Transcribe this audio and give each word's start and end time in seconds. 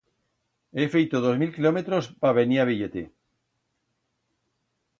He 0.79 0.85
feito 0.93 1.17
dos 1.25 1.35
mil 1.41 1.51
kilometros 1.57 2.09
pa 2.21 2.33
venir 2.39 2.59
a 2.59 2.67
vier-te. 2.69 3.03